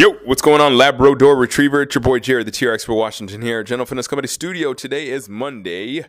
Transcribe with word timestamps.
Yo, 0.00 0.12
what's 0.24 0.40
going 0.40 0.62
on, 0.62 0.78
Labrador 0.78 1.36
Retriever? 1.36 1.82
It's 1.82 1.94
your 1.94 2.00
boy 2.00 2.20
Jared, 2.20 2.46
the 2.46 2.50
TRX 2.50 2.86
for 2.86 2.94
Washington 2.94 3.42
here. 3.42 3.62
General 3.62 3.84
Fitness 3.84 4.08
Company 4.08 4.28
Studio. 4.28 4.72
Today 4.72 5.08
is 5.08 5.28
Monday, 5.28 6.06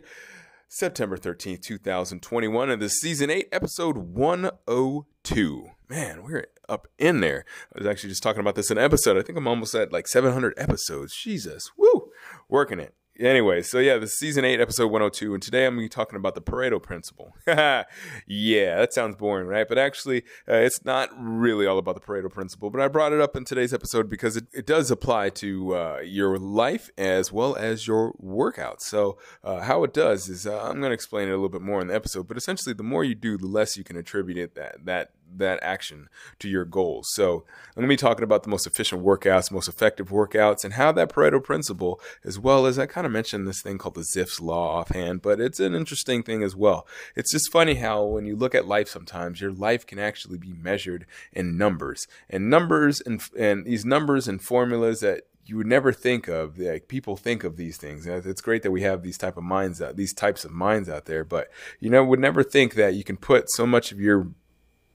September 0.66 1.18
13th, 1.18 1.60
2021, 1.60 2.70
and 2.70 2.80
this 2.80 2.92
is 2.92 3.00
season 3.02 3.28
8, 3.28 3.48
episode 3.52 3.98
102. 3.98 5.66
Man, 5.90 6.22
we're 6.22 6.46
up 6.70 6.88
in 6.96 7.20
there. 7.20 7.44
I 7.76 7.80
was 7.80 7.86
actually 7.86 8.08
just 8.08 8.22
talking 8.22 8.40
about 8.40 8.54
this 8.54 8.70
in 8.70 8.78
an 8.78 8.84
episode. 8.84 9.18
I 9.18 9.22
think 9.22 9.36
I'm 9.36 9.46
almost 9.46 9.74
at 9.74 9.92
like 9.92 10.08
700 10.08 10.54
episodes. 10.56 11.14
Jesus, 11.14 11.70
woo, 11.76 12.10
working 12.48 12.80
it. 12.80 12.94
Anyway, 13.22 13.62
so 13.62 13.78
yeah, 13.78 13.98
this 13.98 14.10
is 14.10 14.18
season 14.18 14.44
8, 14.44 14.60
episode 14.60 14.88
102, 14.88 15.32
and 15.32 15.40
today 15.40 15.64
I'm 15.64 15.76
going 15.76 15.88
to 15.88 15.94
be 15.94 15.94
talking 15.94 16.16
about 16.16 16.34
the 16.34 16.42
Pareto 16.42 16.82
principle. 16.82 17.36
yeah, 17.46 17.84
that 18.26 18.92
sounds 18.92 19.14
boring, 19.14 19.46
right? 19.46 19.68
But 19.68 19.78
actually, 19.78 20.24
uh, 20.48 20.56
it's 20.56 20.84
not 20.84 21.08
really 21.16 21.64
all 21.64 21.78
about 21.78 21.94
the 21.94 22.00
Pareto 22.00 22.28
principle, 22.28 22.68
but 22.68 22.80
I 22.80 22.88
brought 22.88 23.12
it 23.12 23.20
up 23.20 23.36
in 23.36 23.44
today's 23.44 23.72
episode 23.72 24.10
because 24.10 24.36
it, 24.36 24.48
it 24.52 24.66
does 24.66 24.90
apply 24.90 25.30
to 25.30 25.76
uh, 25.76 26.00
your 26.02 26.36
life 26.36 26.90
as 26.98 27.30
well 27.30 27.54
as 27.54 27.86
your 27.86 28.12
workout. 28.18 28.82
So, 28.82 29.18
uh, 29.44 29.60
how 29.60 29.84
it 29.84 29.94
does 29.94 30.28
is 30.28 30.44
uh, 30.44 30.60
I'm 30.60 30.80
going 30.80 30.90
to 30.90 30.94
explain 30.94 31.28
it 31.28 31.30
a 31.30 31.34
little 31.34 31.48
bit 31.48 31.62
more 31.62 31.80
in 31.80 31.86
the 31.86 31.94
episode, 31.94 32.26
but 32.26 32.36
essentially, 32.36 32.74
the 32.74 32.82
more 32.82 33.04
you 33.04 33.14
do, 33.14 33.38
the 33.38 33.46
less 33.46 33.76
you 33.76 33.84
can 33.84 33.96
attribute 33.96 34.36
it 34.36 34.56
that 34.56 34.84
that 34.84 35.10
that 35.38 35.58
action 35.62 36.08
to 36.38 36.48
your 36.48 36.64
goals. 36.64 37.08
So 37.12 37.44
I'm 37.68 37.74
going 37.82 37.88
to 37.88 37.92
be 37.92 37.96
talking 37.96 38.24
about 38.24 38.42
the 38.42 38.48
most 38.48 38.66
efficient 38.66 39.02
workouts, 39.02 39.50
most 39.50 39.68
effective 39.68 40.10
workouts, 40.10 40.64
and 40.64 40.74
how 40.74 40.92
that 40.92 41.08
Pareto 41.08 41.42
principle, 41.42 42.00
as 42.24 42.38
well 42.38 42.66
as 42.66 42.78
I 42.78 42.86
kind 42.86 43.06
of 43.06 43.12
mentioned 43.12 43.46
this 43.46 43.62
thing 43.62 43.78
called 43.78 43.94
the 43.94 44.02
Zipf's 44.02 44.40
law 44.40 44.78
offhand, 44.78 45.22
but 45.22 45.40
it's 45.40 45.60
an 45.60 45.74
interesting 45.74 46.22
thing 46.22 46.42
as 46.42 46.56
well. 46.56 46.86
It's 47.16 47.32
just 47.32 47.50
funny 47.52 47.74
how 47.74 48.04
when 48.04 48.26
you 48.26 48.36
look 48.36 48.54
at 48.54 48.66
life 48.66 48.88
sometimes, 48.88 49.40
your 49.40 49.52
life 49.52 49.86
can 49.86 49.98
actually 49.98 50.38
be 50.38 50.52
measured 50.52 51.06
in 51.32 51.56
numbers. 51.56 52.06
And 52.28 52.50
numbers 52.50 53.00
and, 53.00 53.22
and 53.38 53.64
these 53.64 53.84
numbers 53.84 54.28
and 54.28 54.42
formulas 54.42 55.00
that 55.00 55.22
you 55.44 55.56
would 55.56 55.66
never 55.66 55.92
think 55.92 56.28
of 56.28 56.58
like 56.58 56.88
people 56.88 57.16
think 57.16 57.44
of 57.44 57.56
these 57.56 57.76
things 57.76 58.06
it's 58.06 58.40
great 58.40 58.62
that 58.62 58.70
we 58.70 58.82
have 58.82 59.02
these 59.02 59.18
type 59.18 59.36
of 59.36 59.42
minds 59.42 59.82
out 59.82 59.96
these 59.96 60.14
types 60.14 60.44
of 60.44 60.52
minds 60.52 60.88
out 60.88 61.06
there 61.06 61.24
but 61.24 61.50
you 61.80 61.90
know 61.90 62.04
would 62.04 62.20
never 62.20 62.42
think 62.42 62.74
that 62.74 62.94
you 62.94 63.02
can 63.02 63.16
put 63.16 63.50
so 63.50 63.66
much 63.66 63.90
of 63.92 64.00
your 64.00 64.28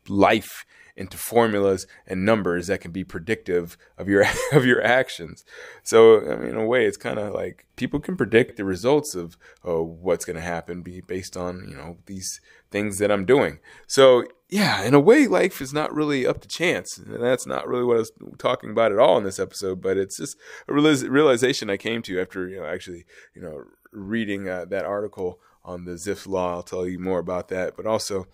life 0.09 0.65
into 0.97 1.15
formulas 1.15 1.85
and 2.07 2.25
numbers 2.25 2.67
that 2.67 2.81
can 2.81 2.91
be 2.91 3.03
predictive 3.03 3.77
of 3.97 4.09
your 4.09 4.25
of 4.51 4.65
your 4.65 4.83
actions. 4.83 5.45
So, 5.83 6.19
I 6.29 6.35
mean, 6.37 6.49
in 6.49 6.57
a 6.57 6.65
way, 6.65 6.85
it's 6.85 6.97
kind 6.97 7.19
of 7.19 7.33
like 7.33 7.65
people 7.75 7.99
can 7.99 8.17
predict 8.17 8.57
the 8.57 8.65
results 8.65 9.15
of 9.15 9.37
what's 9.83 10.25
going 10.25 10.35
to 10.35 10.41
happen 10.41 10.81
be 10.81 11.01
based 11.01 11.37
on 11.37 11.67
you 11.69 11.77
know 11.77 11.97
these 12.07 12.41
things 12.71 12.97
that 12.97 13.11
I'm 13.11 13.25
doing. 13.25 13.59
So, 13.85 14.25
yeah, 14.49 14.83
in 14.83 14.93
a 14.93 14.99
way, 14.99 15.27
life 15.27 15.61
is 15.61 15.71
not 15.71 15.93
really 15.93 16.25
up 16.25 16.41
to 16.41 16.47
chance, 16.47 16.97
and 16.97 17.21
that's 17.21 17.45
not 17.45 17.67
really 17.67 17.83
what 17.83 17.97
I 17.97 17.99
was 17.99 18.11
talking 18.39 18.71
about 18.71 18.91
at 18.91 18.99
all 18.99 19.17
in 19.17 19.23
this 19.23 19.39
episode. 19.39 19.81
But 19.81 19.97
it's 19.97 20.17
just 20.17 20.35
a 20.67 20.73
realization 20.73 21.69
I 21.69 21.77
came 21.77 22.01
to 22.03 22.19
after 22.19 22.47
you 22.49 22.59
know 22.59 22.65
actually 22.65 23.05
you 23.35 23.41
know 23.41 23.63
reading 23.91 24.49
uh, 24.49 24.65
that 24.65 24.85
article 24.85 25.39
on 25.63 25.85
the 25.85 25.91
Zipf's 25.91 26.25
law. 26.25 26.55
I'll 26.55 26.63
tell 26.63 26.87
you 26.87 26.97
more 26.97 27.19
about 27.19 27.49
that, 27.49 27.75
but 27.75 27.85
also 27.85 28.27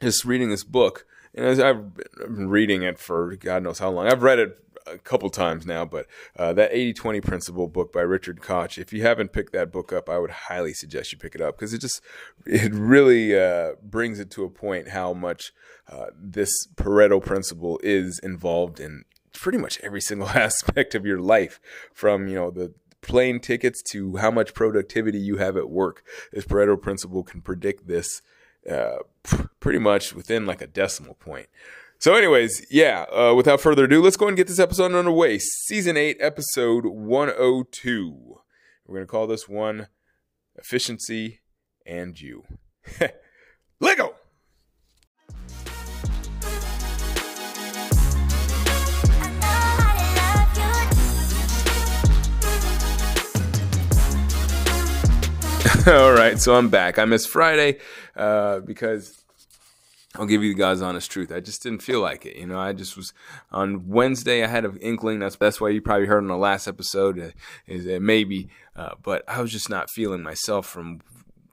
just 0.00 0.24
reading 0.24 0.50
this 0.50 0.64
book, 0.64 1.06
and 1.34 1.60
I've 1.60 1.94
been 2.16 2.48
reading 2.48 2.82
it 2.82 2.98
for 2.98 3.36
God 3.36 3.62
knows 3.62 3.78
how 3.78 3.90
long, 3.90 4.06
I've 4.06 4.22
read 4.22 4.38
it 4.38 4.58
a 4.86 4.98
couple 4.98 5.30
times 5.30 5.66
now, 5.66 5.84
but 5.84 6.06
uh, 6.36 6.52
that 6.54 6.70
80 6.72 6.94
20 6.94 7.20
principle 7.20 7.68
book 7.68 7.92
by 7.92 8.00
Richard 8.00 8.40
Koch, 8.40 8.78
if 8.78 8.92
you 8.92 9.02
haven't 9.02 9.32
picked 9.32 9.52
that 9.52 9.72
book 9.72 9.92
up, 9.92 10.08
I 10.08 10.18
would 10.18 10.30
highly 10.30 10.74
suggest 10.74 11.12
you 11.12 11.18
pick 11.18 11.34
it 11.34 11.40
up 11.40 11.56
because 11.56 11.72
it 11.72 11.80
just, 11.80 12.00
it 12.46 12.72
really 12.72 13.38
uh, 13.38 13.72
brings 13.82 14.18
it 14.18 14.30
to 14.32 14.44
a 14.44 14.50
point 14.50 14.88
how 14.88 15.12
much 15.12 15.52
uh, 15.88 16.06
this 16.16 16.50
Pareto 16.76 17.22
principle 17.22 17.80
is 17.82 18.20
involved 18.22 18.80
in 18.80 19.04
pretty 19.32 19.58
much 19.58 19.80
every 19.82 20.00
single 20.00 20.28
aspect 20.28 20.94
of 20.94 21.06
your 21.06 21.20
life 21.20 21.60
from, 21.92 22.28
you 22.28 22.34
know, 22.34 22.50
the 22.50 22.74
plane 23.02 23.40
tickets 23.40 23.82
to 23.90 24.16
how 24.16 24.30
much 24.30 24.52
productivity 24.54 25.18
you 25.18 25.38
have 25.38 25.56
at 25.56 25.70
work. 25.70 26.04
This 26.32 26.44
Pareto 26.44 26.80
principle 26.80 27.22
can 27.22 27.40
predict 27.40 27.86
this 27.86 28.22
uh, 28.68 28.98
pretty 29.60 29.78
much 29.78 30.14
within 30.14 30.46
like 30.46 30.60
a 30.60 30.66
decimal 30.66 31.14
point. 31.14 31.48
So, 31.98 32.14
anyways, 32.14 32.66
yeah, 32.70 33.04
uh, 33.12 33.34
without 33.34 33.60
further 33.60 33.84
ado, 33.84 34.00
let's 34.02 34.16
go 34.16 34.26
and 34.26 34.34
get 34.36 34.46
this 34.46 34.58
episode 34.58 34.94
underway. 34.94 35.38
Season 35.38 35.98
8, 35.98 36.16
episode 36.18 36.86
102. 36.86 38.40
We're 38.86 38.94
going 38.94 39.06
to 39.06 39.10
call 39.10 39.26
this 39.26 39.46
one 39.46 39.88
Efficiency 40.56 41.40
and 41.84 42.18
You. 42.18 42.44
Lego! 43.80 44.14
All 55.86 56.12
right, 56.12 56.38
so 56.38 56.56
I'm 56.56 56.68
back. 56.68 56.98
I 56.98 57.04
missed 57.04 57.28
Friday 57.28 57.78
uh, 58.20 58.60
because 58.60 59.24
I'll 60.16 60.26
give 60.26 60.42
you 60.42 60.52
the 60.52 60.58
guys 60.58 60.82
honest 60.82 61.10
truth. 61.10 61.32
I 61.32 61.40
just 61.40 61.62
didn't 61.62 61.82
feel 61.82 62.00
like 62.00 62.26
it. 62.26 62.36
You 62.36 62.46
know, 62.46 62.58
I 62.58 62.72
just 62.72 62.96
was 62.96 63.12
on 63.52 63.88
Wednesday. 63.88 64.42
I 64.42 64.48
had 64.48 64.64
an 64.64 64.76
inkling. 64.78 65.20
That's 65.20 65.36
that's 65.36 65.60
why 65.60 65.68
you 65.68 65.80
probably 65.80 66.06
heard 66.06 66.22
in 66.22 66.28
the 66.28 66.36
last 66.36 66.66
episode 66.66 67.18
uh, 67.18 67.30
is 67.66 67.84
that 67.84 68.02
maybe, 68.02 68.48
uh, 68.74 68.94
but 69.02 69.22
I 69.28 69.40
was 69.40 69.52
just 69.52 69.70
not 69.70 69.88
feeling 69.88 70.22
myself 70.22 70.66
from 70.66 71.00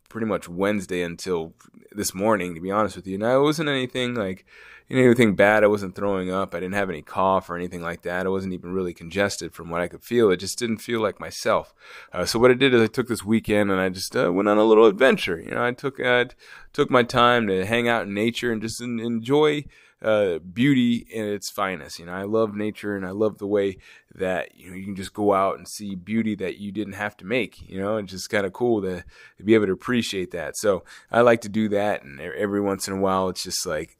pretty 0.09 0.27
much 0.27 0.47
Wednesday 0.49 1.01
until 1.01 1.53
this 1.91 2.13
morning. 2.13 2.55
To 2.55 2.61
be 2.61 2.71
honest 2.71 2.95
with 2.95 3.07
you, 3.07 3.15
and 3.15 3.23
it 3.23 3.39
wasn't 3.39 3.69
anything 3.69 4.15
like 4.15 4.45
anything 4.89 5.35
bad. 5.35 5.63
I 5.63 5.67
wasn't 5.67 5.95
throwing 5.95 6.31
up. 6.31 6.55
I 6.55 6.59
didn't 6.59 6.75
have 6.75 6.89
any 6.89 7.01
cough 7.01 7.49
or 7.49 7.55
anything 7.55 7.81
like 7.81 8.03
that. 8.03 8.25
I 8.25 8.29
wasn't 8.29 8.53
even 8.53 8.71
really 8.71 8.93
congested 8.93 9.53
from 9.53 9.69
what 9.69 9.81
I 9.81 9.87
could 9.87 10.03
feel. 10.03 10.31
It 10.31 10.37
just 10.37 10.57
didn't 10.57 10.77
feel 10.77 11.01
like 11.01 11.19
myself. 11.19 11.73
Uh, 12.13 12.25
so 12.25 12.39
what 12.39 12.51
I 12.51 12.53
did 12.53 12.73
is 12.73 12.81
I 12.81 12.87
took 12.87 13.07
this 13.07 13.23
weekend 13.23 13.69
and 13.69 13.79
I 13.79 13.89
just 13.89 14.15
uh, 14.15 14.31
went 14.31 14.49
on 14.49 14.57
a 14.57 14.63
little 14.63 14.85
adventure. 14.85 15.39
You 15.39 15.51
know, 15.51 15.63
I 15.63 15.71
took 15.71 15.99
uh, 15.99 16.25
took 16.73 16.89
my 16.89 17.03
time 17.03 17.47
to 17.47 17.65
hang 17.65 17.87
out 17.87 18.03
in 18.03 18.13
nature 18.13 18.51
and 18.51 18.61
just 18.61 18.81
enjoy 18.81 19.65
uh, 20.01 20.39
beauty 20.39 21.07
in 21.09 21.25
its 21.25 21.49
finest. 21.49 21.99
You 21.99 22.05
know, 22.05 22.13
I 22.13 22.23
love 22.23 22.55
nature 22.55 22.95
and 22.95 23.05
I 23.05 23.11
love 23.11 23.37
the 23.37 23.47
way 23.47 23.77
that 24.15 24.55
you 24.55 24.69
know 24.69 24.75
you 24.75 24.85
can 24.85 24.95
just 24.95 25.13
go 25.13 25.33
out 25.33 25.57
and 25.57 25.67
see 25.67 25.95
beauty 25.95 26.35
that 26.35 26.57
you 26.57 26.71
didn't 26.71 26.93
have 26.93 27.17
to 27.17 27.25
make. 27.25 27.67
You 27.69 27.79
know, 27.79 27.97
it's 27.97 28.11
just 28.11 28.29
kind 28.29 28.45
of 28.45 28.53
cool 28.53 28.81
to, 28.81 29.03
to 29.37 29.43
be 29.43 29.53
able 29.53 29.67
to 29.67 29.73
appreciate 29.73 30.31
that. 30.31 30.57
So 30.57 30.83
I 31.11 31.21
like 31.21 31.41
to 31.41 31.49
do 31.49 31.69
that, 31.69 32.03
and 32.03 32.19
every 32.19 32.61
once 32.61 32.87
in 32.87 32.93
a 32.93 33.01
while, 33.01 33.29
it's 33.29 33.43
just 33.43 33.65
like 33.65 33.97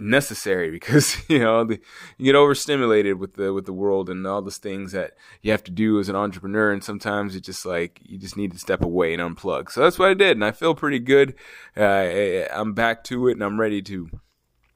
necessary 0.00 0.70
because 0.78 1.16
you 1.28 1.38
know 1.38 1.64
the, 1.64 1.78
you 2.18 2.24
get 2.24 2.34
overstimulated 2.34 3.18
with 3.18 3.34
the 3.34 3.52
with 3.52 3.66
the 3.66 3.72
world 3.72 4.10
and 4.10 4.26
all 4.26 4.42
those 4.42 4.58
things 4.58 4.92
that 4.92 5.12
you 5.42 5.50
have 5.52 5.62
to 5.62 5.70
do 5.70 6.00
as 6.00 6.08
an 6.08 6.16
entrepreneur 6.16 6.72
and 6.72 6.82
sometimes 6.82 7.36
it's 7.36 7.46
just 7.46 7.64
like 7.64 8.00
you 8.02 8.18
just 8.18 8.36
need 8.36 8.50
to 8.50 8.58
step 8.58 8.82
away 8.82 9.14
and 9.14 9.22
unplug 9.22 9.70
so 9.70 9.80
that's 9.80 9.98
what 9.98 10.08
i 10.08 10.14
did 10.14 10.32
and 10.32 10.44
i 10.44 10.50
feel 10.50 10.74
pretty 10.74 10.98
good 10.98 11.34
uh, 11.76 12.08
i'm 12.52 12.72
back 12.72 13.04
to 13.04 13.28
it 13.28 13.32
and 13.32 13.42
i'm 13.42 13.60
ready 13.60 13.82
to 13.82 14.08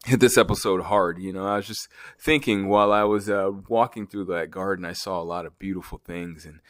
hit 0.07 0.21
this 0.21 0.39
episode 0.39 0.83
hard 0.83 1.19
you 1.19 1.33
know 1.33 1.47
i 1.47 1.57
was 1.57 1.67
just 1.67 1.89
thinking 2.19 2.69
while 2.69 2.93
i 2.93 3.03
was 3.03 3.29
uh, 3.29 3.51
walking 3.69 4.07
through 4.07 4.25
that 4.25 4.51
garden 4.51 4.85
i 4.85 4.93
saw 4.93 5.21
a 5.21 5.25
lot 5.25 5.45
of 5.45 5.59
beautiful 5.59 6.01
things 6.05 6.47
and 6.47 6.61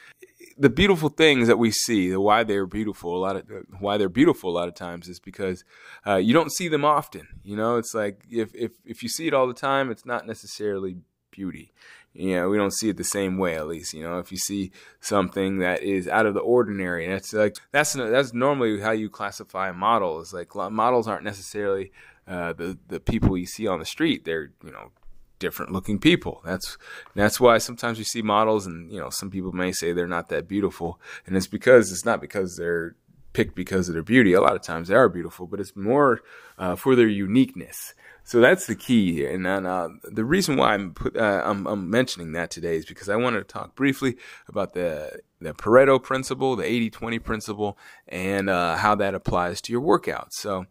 the 0.58 0.70
beautiful 0.70 1.08
things 1.08 1.48
that 1.48 1.58
we 1.58 1.70
see, 1.70 2.10
the 2.10 2.20
why 2.20 2.42
they're 2.42 2.66
beautiful, 2.66 3.16
a 3.16 3.18
lot 3.18 3.36
of 3.36 3.44
why 3.78 3.96
they're 3.96 4.08
beautiful 4.08 4.50
a 4.50 4.56
lot 4.56 4.68
of 4.68 4.74
times 4.74 5.08
is 5.08 5.20
because 5.20 5.64
uh, 6.06 6.16
you 6.16 6.32
don't 6.32 6.52
see 6.52 6.68
them 6.68 6.84
often. 6.84 7.28
You 7.42 7.56
know, 7.56 7.76
it's 7.76 7.94
like 7.94 8.22
if 8.30 8.54
if 8.54 8.72
if 8.84 9.02
you 9.02 9.08
see 9.08 9.26
it 9.26 9.34
all 9.34 9.46
the 9.46 9.54
time, 9.54 9.90
it's 9.90 10.06
not 10.06 10.26
necessarily 10.26 10.96
beauty. 11.30 11.72
You 12.14 12.36
know, 12.36 12.48
we 12.48 12.56
don't 12.56 12.72
see 12.72 12.88
it 12.88 12.96
the 12.96 13.04
same 13.04 13.36
way. 13.36 13.56
At 13.56 13.66
least, 13.66 13.92
you 13.92 14.02
know, 14.02 14.18
if 14.18 14.32
you 14.32 14.38
see 14.38 14.72
something 15.00 15.58
that 15.58 15.82
is 15.82 16.08
out 16.08 16.24
of 16.24 16.32
the 16.32 16.40
ordinary, 16.40 17.06
that's 17.06 17.34
like 17.34 17.56
that's 17.72 17.92
that's 17.92 18.32
normally 18.32 18.80
how 18.80 18.92
you 18.92 19.10
classify 19.10 19.72
models. 19.72 20.32
like 20.32 20.54
models 20.54 21.06
aren't 21.06 21.24
necessarily 21.24 21.92
uh, 22.26 22.52
the 22.52 22.78
the 22.88 23.00
people 23.00 23.36
you 23.36 23.46
see 23.46 23.66
on 23.66 23.78
the 23.78 23.84
street. 23.84 24.24
They're 24.24 24.50
you 24.64 24.72
know 24.72 24.90
different 25.38 25.72
looking 25.72 25.98
people. 25.98 26.40
That's 26.44 26.78
that's 27.14 27.40
why 27.40 27.58
sometimes 27.58 27.98
you 27.98 28.04
see 28.04 28.22
models, 28.22 28.66
and 28.66 28.90
you 28.90 28.98
know 28.98 29.10
some 29.10 29.30
people 29.30 29.52
may 29.52 29.72
say 29.72 29.92
they're 29.92 30.06
not 30.06 30.28
that 30.30 30.48
beautiful, 30.48 31.00
and 31.26 31.36
it's 31.36 31.46
because 31.46 31.92
it's 31.92 32.04
not 32.04 32.20
because 32.20 32.56
they're 32.56 32.96
picked 33.32 33.54
because 33.54 33.88
of 33.88 33.94
their 33.94 34.02
beauty. 34.02 34.32
A 34.32 34.40
lot 34.40 34.56
of 34.56 34.62
times 34.62 34.88
they 34.88 34.94
are 34.94 35.10
beautiful, 35.10 35.46
but 35.46 35.60
it's 35.60 35.76
more 35.76 36.22
uh, 36.58 36.74
for 36.74 36.96
their 36.96 37.06
uniqueness. 37.06 37.94
So 38.24 38.40
that's 38.40 38.66
the 38.66 38.74
key 38.74 39.12
here, 39.12 39.30
and 39.30 39.46
then, 39.46 39.66
uh, 39.66 39.88
the 40.02 40.24
reason 40.24 40.56
why 40.56 40.74
I'm, 40.74 40.94
put, 40.94 41.16
uh, 41.16 41.42
I'm, 41.44 41.64
I'm 41.64 41.88
mentioning 41.88 42.32
that 42.32 42.50
today 42.50 42.74
is 42.74 42.84
because 42.84 43.08
I 43.08 43.14
wanted 43.14 43.38
to 43.38 43.44
talk 43.44 43.76
briefly 43.76 44.16
about 44.48 44.72
the 44.72 45.20
the 45.38 45.52
Pareto 45.52 46.02
principle, 46.02 46.56
the 46.56 46.64
80-20 46.64 47.22
principle, 47.22 47.78
and 48.08 48.48
uh, 48.48 48.76
how 48.76 48.94
that 48.96 49.14
applies 49.14 49.60
to 49.62 49.72
your 49.72 49.82
workouts. 49.82 50.32
So. 50.32 50.66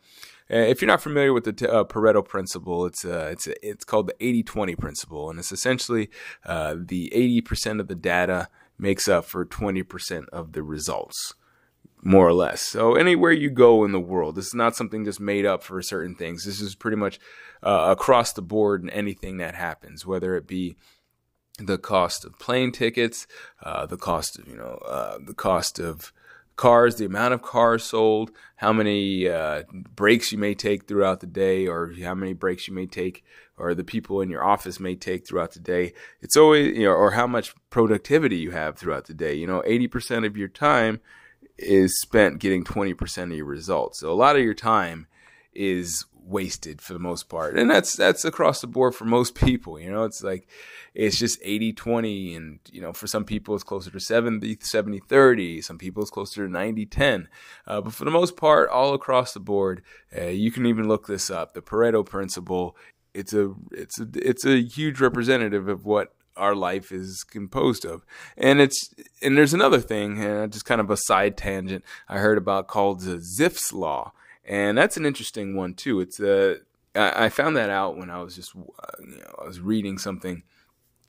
Uh, 0.51 0.57
if 0.57 0.81
you're 0.81 0.87
not 0.87 1.01
familiar 1.01 1.33
with 1.33 1.45
the 1.45 1.71
uh, 1.71 1.83
Pareto 1.83 2.23
principle, 2.23 2.85
it's 2.85 3.03
uh, 3.03 3.29
it's 3.31 3.47
it's 3.63 3.83
called 3.83 4.07
the 4.07 4.43
80-20 4.43 4.77
principle, 4.77 5.29
and 5.29 5.39
it's 5.39 5.51
essentially 5.51 6.09
uh, 6.45 6.75
the 6.77 7.11
80% 7.15 7.79
of 7.79 7.87
the 7.87 7.95
data 7.95 8.49
makes 8.77 9.07
up 9.07 9.25
for 9.25 9.45
20% 9.45 10.27
of 10.29 10.51
the 10.51 10.61
results 10.61 11.33
more 12.03 12.27
or 12.27 12.33
less. 12.33 12.61
So 12.61 12.93
anywhere 12.93 13.31
you 13.31 13.49
go 13.49 13.83
in 13.85 13.91
the 13.91 13.99
world, 13.99 14.35
this 14.35 14.47
is 14.47 14.53
not 14.53 14.75
something 14.75 15.05
just 15.05 15.19
made 15.19 15.45
up 15.45 15.63
for 15.63 15.81
certain 15.81 16.13
things. 16.13 16.45
This 16.45 16.61
is 16.61 16.75
pretty 16.75 16.97
much 16.97 17.19
uh, 17.63 17.87
across 17.89 18.33
the 18.33 18.43
board 18.43 18.83
in 18.83 18.89
anything 18.91 19.37
that 19.37 19.55
happens, 19.55 20.05
whether 20.05 20.35
it 20.35 20.45
be 20.45 20.75
the 21.57 21.77
cost 21.79 22.25
of 22.25 22.37
plane 22.37 22.71
tickets, 22.71 23.25
the 23.63 23.97
cost 23.97 24.37
of 24.37 24.47
you 24.47 24.57
know 24.57 24.77
the 25.25 25.33
cost 25.33 25.79
of 25.79 26.13
cars, 26.55 26.95
the 26.95 27.05
amount 27.05 27.33
of 27.33 27.41
cars 27.41 27.83
sold, 27.83 28.31
how 28.57 28.71
many 28.71 29.27
uh, 29.27 29.63
breaks 29.95 30.31
you 30.31 30.37
may 30.37 30.53
take 30.53 30.87
throughout 30.87 31.19
the 31.19 31.27
day, 31.27 31.67
or 31.67 31.93
how 32.01 32.15
many 32.15 32.33
breaks 32.33 32.67
you 32.67 32.73
may 32.73 32.85
take, 32.85 33.23
or 33.57 33.73
the 33.73 33.83
people 33.83 34.21
in 34.21 34.29
your 34.29 34.43
office 34.43 34.79
may 34.79 34.95
take 34.95 35.27
throughout 35.27 35.51
the 35.51 35.59
day. 35.59 35.93
It's 36.21 36.37
always, 36.37 36.77
you 36.77 36.85
know, 36.85 36.93
or 36.93 37.11
how 37.11 37.27
much 37.27 37.53
productivity 37.69 38.37
you 38.37 38.51
have 38.51 38.77
throughout 38.77 39.05
the 39.05 39.13
day. 39.13 39.33
You 39.33 39.47
know, 39.47 39.61
80% 39.67 40.25
of 40.25 40.37
your 40.37 40.47
time 40.47 41.01
is 41.57 41.99
spent 41.99 42.39
getting 42.39 42.63
20% 42.63 43.23
of 43.23 43.31
your 43.31 43.45
results. 43.45 43.99
So 43.99 44.11
a 44.11 44.13
lot 44.13 44.35
of 44.35 44.43
your 44.43 44.53
time 44.53 45.07
is 45.53 46.05
wasted 46.25 46.81
for 46.81 46.93
the 46.93 46.99
most 46.99 47.29
part. 47.29 47.57
And 47.57 47.69
that's 47.69 47.95
that's 47.95 48.25
across 48.25 48.61
the 48.61 48.67
board 48.67 48.95
for 48.95 49.05
most 49.05 49.35
people, 49.45 49.79
you 49.79 49.91
know. 49.91 50.03
It's 50.03 50.23
like 50.23 50.47
it's 50.93 51.17
just 51.17 51.41
80-20 51.43 52.35
and 52.35 52.59
you 52.71 52.81
know, 52.81 52.93
for 52.93 53.07
some 53.07 53.25
people 53.25 53.55
it's 53.55 53.63
closer 53.63 53.91
to 53.91 53.99
70 53.99 54.57
70-30, 54.57 55.63
some 55.63 55.77
people 55.77 56.01
it's 56.01 56.11
closer 56.11 56.47
to 56.47 56.53
90-10. 56.53 57.27
Uh, 57.67 57.81
but 57.81 57.93
for 57.93 58.05
the 58.05 58.11
most 58.11 58.37
part 58.37 58.69
all 58.69 58.93
across 58.93 59.33
the 59.33 59.39
board, 59.39 59.81
uh, 60.17 60.25
you 60.25 60.51
can 60.51 60.65
even 60.65 60.87
look 60.87 61.07
this 61.07 61.29
up. 61.29 61.53
The 61.53 61.61
Pareto 61.61 62.05
principle, 62.05 62.75
it's 63.13 63.33
a 63.33 63.53
it's 63.71 63.99
a 63.99 64.07
it's 64.15 64.45
a 64.45 64.61
huge 64.61 64.99
representative 64.99 65.67
of 65.67 65.85
what 65.85 66.13
our 66.37 66.55
life 66.55 66.91
is 66.91 67.23
composed 67.23 67.85
of. 67.85 68.05
And 68.37 68.59
it's 68.59 68.93
and 69.21 69.37
there's 69.37 69.53
another 69.53 69.79
thing, 69.79 70.23
uh, 70.23 70.47
just 70.47 70.65
kind 70.65 70.81
of 70.81 70.89
a 70.89 70.97
side 70.97 71.37
tangent 71.37 71.83
I 72.09 72.17
heard 72.17 72.37
about 72.37 72.67
called 72.67 73.01
the 73.01 73.17
Zipf's 73.17 73.71
law, 73.73 74.13
and 74.47 74.77
that's 74.77 74.97
an 74.97 75.05
interesting 75.05 75.55
one 75.55 75.73
too. 75.73 75.99
It's 75.99 76.19
a 76.19 76.57
uh, 76.95 77.11
I 77.15 77.29
found 77.29 77.57
that 77.57 77.69
out 77.69 77.97
when 77.97 78.09
I 78.09 78.21
was 78.21 78.35
just 78.35 78.55
uh, 78.55 78.87
you 78.99 79.17
know 79.17 79.35
I 79.41 79.45
was 79.45 79.59
reading 79.59 79.97
something. 79.97 80.43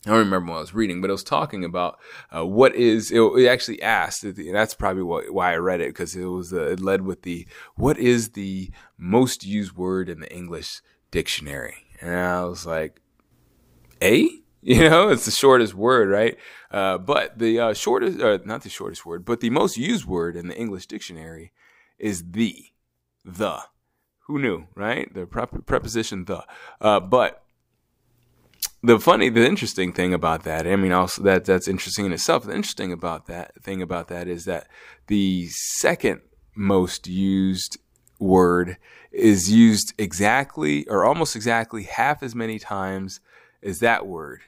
I 0.05 0.11
don't 0.11 0.19
remember 0.19 0.53
what 0.53 0.59
I 0.59 0.61
was 0.61 0.75
reading, 0.75 1.01
but 1.01 1.11
it 1.11 1.15
was 1.15 1.25
talking 1.25 1.65
about 1.65 1.99
uh, 2.35 2.47
what 2.47 2.75
is. 2.77 3.11
It, 3.11 3.21
it, 3.21 3.49
actually 3.49 3.83
asked, 3.83 4.25
that's 4.53 4.75
probably 4.75 5.03
what, 5.03 5.33
why 5.33 5.53
I 5.53 5.57
read 5.57 5.81
it 5.81 5.89
because 5.89 6.15
it 6.15 6.25
was 6.25 6.53
uh, 6.53 6.71
it 6.71 6.81
led 6.81 7.03
with 7.03 7.23
the 7.23 7.47
what 7.75 7.99
is 7.99 8.31
the 8.31 8.71
most 8.97 9.45
used 9.45 9.77
word 9.77 10.09
in 10.09 10.21
the 10.21 10.33
English 10.33 10.81
dictionary, 11.11 11.87
and 12.01 12.15
I 12.15 12.45
was 12.45 12.67
like, 12.67 13.01
a 14.01 14.31
You 14.67 14.91
know, 14.91 15.11
it's 15.11 15.27
the 15.27 15.31
shortest 15.31 15.75
word, 15.75 16.09
right? 16.09 16.37
Uh, 16.73 16.99
but 16.99 17.39
the 17.39 17.61
uh, 17.61 17.73
shortest, 17.73 18.19
not 18.45 18.63
the 18.63 18.69
shortest 18.69 19.07
word, 19.07 19.25
but 19.25 19.39
the 19.39 19.51
most 19.51 19.77
used 19.77 20.07
word 20.07 20.35
in 20.35 20.49
the 20.49 20.59
English 20.59 20.87
dictionary 20.87 21.53
is 22.01 22.33
the, 22.33 22.65
the. 23.27 23.61
Who 24.27 24.39
knew, 24.39 24.67
right? 24.75 25.13
The 25.13 25.27
prep- 25.27 25.67
preposition 25.67 26.25
the. 26.25 26.45
Uh, 26.81 27.01
but 27.01 27.43
the 28.83 28.99
funny, 28.99 29.29
the 29.29 29.47
interesting 29.47 29.93
thing 29.93 30.15
about 30.15 30.45
that, 30.45 30.67
I 30.67 30.77
mean, 30.77 30.93
also 30.93 31.23
that 31.23 31.45
that's 31.45 31.69
interesting 31.69 32.07
in 32.07 32.13
itself. 32.13 32.45
The 32.45 32.55
interesting 32.55 32.93
about 32.93 33.27
that 33.27 33.63
thing 33.63 33.83
about 33.83 34.09
that 34.09 34.29
is 34.29 34.45
that 34.45 34.69
the 35.09 35.49
second 35.49 36.23
most 36.57 37.07
used 37.07 37.79
word 38.19 38.79
is 39.13 39.53
used 39.53 39.93
exactly 39.99 40.87
or 40.89 41.05
almost 41.05 41.37
exactly 41.37 41.85
half 41.85 42.23
as 42.23 42.35
many 42.35 42.59
times 42.59 43.21
as 43.63 43.81
that 43.81 44.07
word 44.07 44.41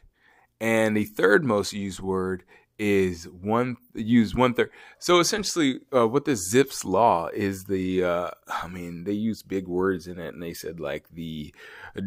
and 0.61 0.97
the 0.97 1.05
third 1.05 1.45
most 1.45 1.73
used 1.73 2.01
word 2.01 2.45
is 2.79 3.25
one 3.29 3.77
use 3.95 4.35
one 4.35 4.55
third. 4.55 4.71
So 4.99 5.19
essentially, 5.19 5.81
uh, 5.95 6.07
what 6.07 6.25
this 6.25 6.53
Zipf's 6.53 6.85
law 6.85 7.29
is 7.29 7.65
the. 7.65 8.05
Uh, 8.05 8.31
I 8.47 8.69
mean, 8.69 9.05
they 9.05 9.13
use 9.13 9.43
big 9.43 9.67
words 9.67 10.07
in 10.07 10.19
it, 10.19 10.33
and 10.33 10.43
they 10.43 10.55
said 10.55 10.79
like 10.79 11.09
the 11.11 11.53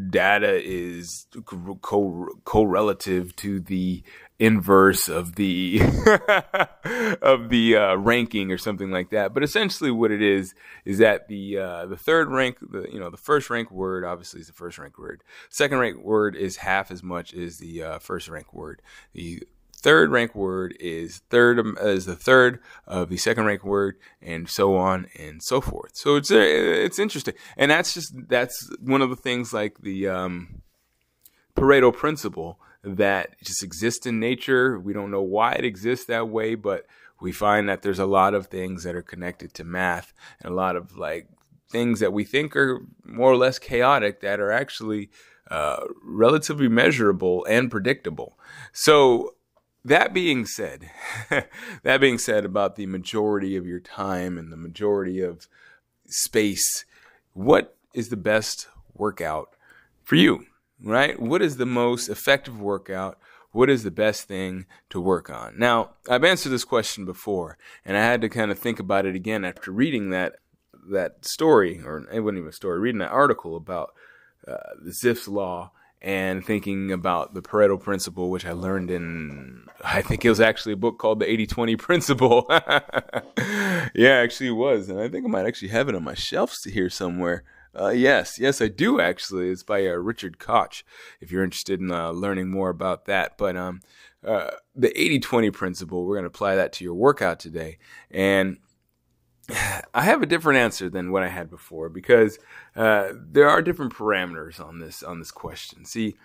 data 0.09 0.61
is 0.63 1.27
co 1.45 2.27
correlative 2.45 3.35
to 3.37 3.59
the 3.59 4.03
inverse 4.39 5.07
of 5.07 5.35
the 5.35 5.79
of 7.21 7.49
the 7.49 7.75
uh, 7.75 7.95
ranking 7.95 8.51
or 8.51 8.57
something 8.57 8.91
like 8.91 9.11
that. 9.11 9.33
But 9.33 9.43
essentially, 9.43 9.91
what 9.91 10.11
it 10.11 10.21
is 10.21 10.55
is 10.85 10.97
that 10.97 11.27
the 11.27 11.57
uh, 11.57 11.85
the 11.85 11.97
third 11.97 12.29
rank, 12.29 12.57
the 12.61 12.87
you 12.91 12.99
know 12.99 13.09
the 13.09 13.17
first 13.17 13.49
rank 13.49 13.69
word 13.71 14.05
obviously 14.05 14.39
is 14.39 14.47
the 14.47 14.53
first 14.53 14.77
rank 14.77 14.97
word. 14.97 15.23
Second 15.49 15.79
rank 15.79 15.97
word 15.97 16.35
is 16.35 16.57
half 16.57 16.91
as 16.91 17.03
much 17.03 17.33
as 17.33 17.57
the 17.57 17.83
uh, 17.83 17.99
first 17.99 18.29
rank 18.29 18.53
word. 18.53 18.81
The 19.13 19.43
third 19.81 20.11
rank 20.11 20.35
word 20.35 20.75
is 20.79 21.21
third 21.29 21.59
um, 21.59 21.77
is 21.81 22.05
the 22.05 22.15
third 22.15 22.59
of 22.85 23.09
the 23.09 23.17
second 23.17 23.45
rank 23.45 23.63
word, 23.63 23.97
and 24.21 24.49
so 24.49 24.75
on 24.75 25.07
and 25.17 25.41
so 25.41 25.61
forth. 25.61 25.91
So 25.95 26.15
it's 26.15 26.31
uh, 26.31 26.37
it's 26.37 26.99
interesting, 26.99 27.33
and 27.57 27.71
that's 27.71 27.93
just 27.93 28.13
that's 28.27 28.69
one 28.79 29.01
of 29.01 29.09
the 29.09 29.15
things 29.15 29.53
like 29.53 29.79
the 29.81 30.07
um, 30.07 30.61
Pareto 31.55 31.93
principle 31.93 32.59
that 32.83 33.39
just 33.43 33.63
exists 33.63 34.05
in 34.05 34.19
nature. 34.19 34.79
We 34.79 34.93
don't 34.93 35.11
know 35.11 35.21
why 35.21 35.53
it 35.53 35.65
exists 35.65 36.05
that 36.05 36.29
way, 36.29 36.55
but 36.55 36.85
we 37.19 37.31
find 37.31 37.69
that 37.69 37.81
there's 37.81 37.99
a 37.99 38.05
lot 38.05 38.33
of 38.33 38.47
things 38.47 38.83
that 38.83 38.95
are 38.95 39.03
connected 39.03 39.53
to 39.55 39.63
math 39.63 40.13
and 40.41 40.51
a 40.51 40.55
lot 40.55 40.75
of 40.75 40.97
like 40.97 41.27
things 41.69 41.99
that 41.99 42.11
we 42.11 42.23
think 42.23 42.55
are 42.55 42.81
more 43.03 43.31
or 43.31 43.37
less 43.37 43.59
chaotic 43.59 44.21
that 44.21 44.39
are 44.39 44.51
actually 44.51 45.09
uh, 45.49 45.85
relatively 46.03 46.67
measurable 46.67 47.45
and 47.49 47.69
predictable. 47.69 48.37
So 48.73 49.35
that 49.83 50.13
being 50.13 50.45
said, 50.45 50.89
that 51.83 52.01
being 52.01 52.17
said 52.17 52.45
about 52.45 52.75
the 52.75 52.85
majority 52.85 53.55
of 53.55 53.65
your 53.65 53.79
time 53.79 54.37
and 54.37 54.51
the 54.51 54.57
majority 54.57 55.21
of 55.21 55.47
space, 56.07 56.85
what 57.33 57.75
is 57.93 58.09
the 58.09 58.17
best 58.17 58.67
workout 58.95 59.55
for 60.03 60.15
you? 60.15 60.45
right? 60.83 61.19
What 61.19 61.41
is 61.41 61.57
the 61.57 61.65
most 61.65 62.09
effective 62.09 62.59
workout? 62.59 63.19
What 63.51 63.69
is 63.69 63.83
the 63.83 63.91
best 63.91 64.27
thing 64.27 64.65
to 64.89 64.99
work 64.99 65.29
on? 65.29 65.55
Now, 65.57 65.91
I've 66.09 66.23
answered 66.23 66.49
this 66.49 66.63
question 66.63 67.05
before, 67.05 67.57
and 67.85 67.97
I 67.97 68.01
had 68.01 68.21
to 68.21 68.29
kind 68.29 68.51
of 68.51 68.59
think 68.59 68.79
about 68.79 69.05
it 69.05 69.15
again 69.15 69.43
after 69.43 69.71
reading 69.71 70.09
that 70.11 70.35
that 70.89 71.25
story, 71.25 71.79
or 71.85 72.07
it 72.11 72.21
wasn't 72.21 72.39
even 72.39 72.49
a 72.49 72.53
story, 72.53 72.79
reading 72.79 72.99
that 72.99 73.11
article 73.11 73.55
about 73.55 73.93
uh, 74.47 74.55
the 74.83 74.91
Zipf's 74.91 75.27
law 75.27 75.71
and 76.01 76.43
thinking 76.43 76.91
about 76.91 77.33
the 77.33 77.41
Pareto 77.41 77.79
principle, 77.79 78.31
which 78.31 78.45
I 78.45 78.53
learned 78.53 78.89
in, 78.89 79.67
I 79.83 80.01
think 80.01 80.25
it 80.25 80.29
was 80.29 80.39
actually 80.39 80.73
a 80.73 80.77
book 80.77 80.97
called 80.97 81.19
the 81.19 81.29
80 81.29 81.47
20 81.47 81.75
principle. 81.75 82.45
yeah, 82.49 84.17
actually 84.23 84.47
it 84.47 84.57
was. 84.57 84.89
And 84.89 84.99
I 84.99 85.07
think 85.07 85.25
I 85.25 85.29
might 85.29 85.45
actually 85.45 85.69
have 85.69 85.89
it 85.89 85.95
on 85.95 86.03
my 86.03 86.15
shelves 86.15 86.63
here 86.63 86.89
somewhere. 86.89 87.43
Uh, 87.79 87.89
yes, 87.89 88.39
yes, 88.39 88.61
I 88.61 88.67
do 88.67 88.99
actually. 88.99 89.49
It's 89.49 89.63
by 89.63 89.85
uh, 89.85 89.91
Richard 89.91 90.39
Koch. 90.39 90.83
If 91.21 91.31
you're 91.31 91.43
interested 91.43 91.79
in 91.79 91.91
uh, 91.91 92.11
learning 92.11 92.49
more 92.49 92.69
about 92.69 93.05
that, 93.05 93.37
but 93.37 93.55
um, 93.55 93.81
uh, 94.25 94.51
the 94.75 94.89
80-20 94.89 95.53
principle, 95.53 96.05
we're 96.05 96.15
going 96.15 96.23
to 96.23 96.27
apply 96.27 96.55
that 96.55 96.73
to 96.73 96.83
your 96.83 96.95
workout 96.95 97.39
today, 97.39 97.77
and 98.09 98.57
I 99.93 100.03
have 100.03 100.21
a 100.21 100.27
different 100.27 100.59
answer 100.59 100.89
than 100.89 101.11
what 101.11 101.23
I 101.23 101.29
had 101.29 101.49
before 101.49 101.89
because 101.89 102.39
uh, 102.75 103.09
there 103.13 103.49
are 103.49 103.61
different 103.61 103.93
parameters 103.93 104.59
on 104.59 104.79
this 104.79 105.03
on 105.03 105.19
this 105.19 105.31
question. 105.31 105.85
See, 105.85 106.15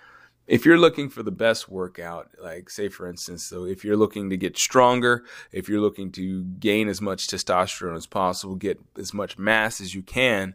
if 0.47 0.65
you're 0.65 0.79
looking 0.79 1.09
for 1.09 1.23
the 1.23 1.33
best 1.33 1.69
workout, 1.69 2.31
like 2.41 2.71
say 2.71 2.89
for 2.89 3.09
instance, 3.09 3.45
so 3.45 3.65
if 3.65 3.85
you're 3.85 3.97
looking 3.97 4.31
to 4.31 4.37
get 4.37 4.57
stronger, 4.57 5.25
if 5.53 5.69
you're 5.69 5.81
looking 5.81 6.13
to 6.13 6.45
gain 6.45 6.89
as 6.89 7.01
much 7.01 7.27
testosterone 7.27 7.97
as 7.97 8.07
possible, 8.07 8.55
get 8.55 8.81
as 8.97 9.13
much 9.13 9.39
mass 9.39 9.81
as 9.81 9.95
you 9.95 10.03
can, 10.03 10.55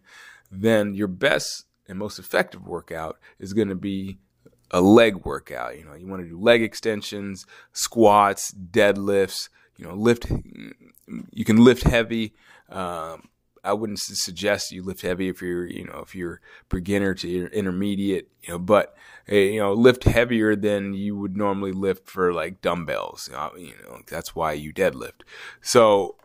then 0.50 0.94
your 0.94 1.08
best 1.08 1.66
and 1.88 2.00
most 2.00 2.20
effective 2.20 2.66
workout 2.66 3.20
is 3.40 3.54
going 3.54 3.68
to 3.68 3.76
be 3.76 4.18
a 4.72 4.80
leg 4.80 5.26
workout. 5.26 5.78
You 5.78 5.84
know, 5.84 5.94
you 5.94 6.08
want 6.08 6.22
to 6.22 6.30
do 6.30 6.40
leg 6.40 6.62
extensions, 6.62 7.46
squats, 7.74 8.54
deadlifts. 8.54 9.50
You 9.82 9.88
know, 9.88 9.96
lift. 9.96 10.32
You 11.34 11.44
can 11.44 11.58
lift 11.58 11.84
heavy. 11.84 12.36
Um, 12.70 13.30
I 13.64 13.74
wouldn't 13.74 14.00
suggest 14.00 14.72
you 14.72 14.84
lift 14.84 15.02
heavy 15.02 15.28
if 15.28 15.42
you're, 15.42 15.66
you 15.66 15.86
know, 15.86 16.00
if 16.00 16.16
you're 16.16 16.40
beginner 16.70 17.14
to 17.16 17.52
intermediate, 17.52 18.30
you 18.44 18.54
know, 18.54 18.60
but 18.60 18.96
uh, 19.30 19.36
you 19.36 19.60
know, 19.60 19.74
lift 19.74 20.04
heavier 20.04 20.56
than 20.56 20.94
you 20.94 21.18
would 21.18 21.36
normally 21.36 21.72
lift 21.72 22.08
for 22.08 22.32
like 22.32 22.62
dumbbells. 22.62 23.28
You 23.58 23.74
know, 23.84 24.02
that's 24.08 24.36
why 24.36 24.54
you 24.54 24.72
deadlift. 24.72 25.24
So, 25.62 26.16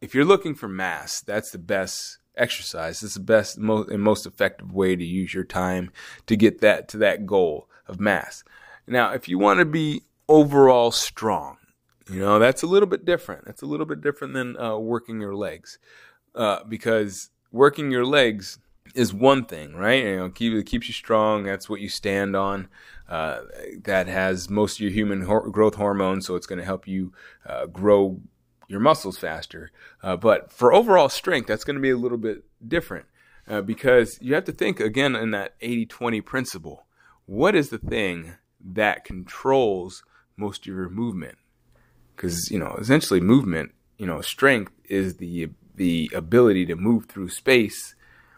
if 0.00 0.14
you're 0.14 0.24
looking 0.24 0.54
for 0.54 0.68
mass, 0.68 1.20
that's 1.20 1.50
the 1.50 1.58
best 1.58 2.18
exercise. 2.36 3.02
It's 3.02 3.14
the 3.14 3.20
best 3.20 3.58
most, 3.58 3.90
and 3.90 4.02
most 4.02 4.26
effective 4.26 4.72
way 4.72 4.96
to 4.96 5.04
use 5.04 5.34
your 5.34 5.44
time 5.44 5.90
to 6.26 6.36
get 6.36 6.62
that 6.62 6.88
to 6.88 6.98
that 6.98 7.26
goal 7.26 7.68
of 7.86 8.00
mass. 8.00 8.44
Now, 8.86 9.12
if 9.12 9.28
you 9.28 9.38
want 9.38 9.60
to 9.60 9.66
be 9.66 10.04
overall 10.26 10.90
strong, 10.90 11.58
you 12.10 12.20
know, 12.20 12.38
that's 12.38 12.62
a 12.62 12.66
little 12.66 12.88
bit 12.88 13.04
different. 13.04 13.44
That's 13.44 13.62
a 13.62 13.66
little 13.66 13.86
bit 13.86 14.00
different 14.00 14.34
than 14.34 14.56
uh, 14.58 14.76
working 14.76 15.20
your 15.20 15.34
legs 15.34 15.78
uh, 16.34 16.64
because 16.64 17.30
working 17.50 17.90
your 17.90 18.04
legs 18.04 18.58
is 18.94 19.14
one 19.14 19.44
thing, 19.44 19.74
right? 19.74 20.04
You 20.04 20.16
know, 20.16 20.30
keep, 20.30 20.52
it 20.52 20.66
keeps 20.66 20.88
you 20.88 20.94
strong. 20.94 21.44
That's 21.44 21.68
what 21.68 21.80
you 21.80 21.88
stand 21.88 22.36
on. 22.36 22.68
Uh, 23.08 23.40
that 23.82 24.06
has 24.06 24.48
most 24.48 24.76
of 24.76 24.80
your 24.80 24.90
human 24.90 25.22
hor- 25.22 25.48
growth 25.50 25.74
hormones, 25.74 26.26
so 26.26 26.36
it's 26.36 26.46
going 26.46 26.58
to 26.58 26.64
help 26.64 26.86
you 26.86 27.12
uh, 27.46 27.66
grow 27.66 28.20
your 28.68 28.80
muscles 28.80 29.18
faster. 29.18 29.70
Uh, 30.02 30.16
but 30.16 30.52
for 30.52 30.72
overall 30.72 31.08
strength, 31.08 31.46
that's 31.46 31.64
going 31.64 31.76
to 31.76 31.82
be 31.82 31.90
a 31.90 31.96
little 31.96 32.18
bit 32.18 32.44
different 32.66 33.06
uh, 33.48 33.60
because 33.60 34.18
you 34.20 34.34
have 34.34 34.44
to 34.44 34.52
think 34.52 34.80
again 34.80 35.14
in 35.14 35.30
that 35.32 35.54
80 35.60 35.86
20 35.86 36.20
principle. 36.20 36.86
What 37.26 37.54
is 37.54 37.70
the 37.70 37.78
thing 37.78 38.34
that 38.60 39.04
controls 39.04 40.02
most 40.36 40.62
of 40.62 40.74
your 40.74 40.88
movement? 40.88 41.38
Because, 42.14 42.50
you 42.50 42.58
know, 42.58 42.76
essentially 42.78 43.20
movement, 43.20 43.72
you 43.98 44.06
know, 44.06 44.20
strength 44.20 44.72
is 44.84 45.16
the 45.16 45.50
the 45.76 46.10
ability 46.14 46.66
to 46.66 46.76
move 46.76 47.06
through 47.06 47.28
space 47.28 47.96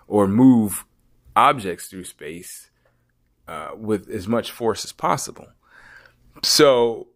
or 0.09 0.26
move 0.26 0.87
objects 1.35 1.88
through 1.88 2.04
space 2.04 2.71
uh, 3.47 3.71
with 3.76 4.09
as 4.09 4.26
much 4.26 4.50
force 4.50 4.85
as 4.85 4.92
possible. 4.92 5.49
So, 6.42 7.09